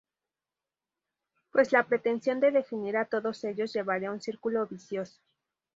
[1.51, 5.21] Pues la pretensión de definir a todos ellos llevaría a un círculo vicioso.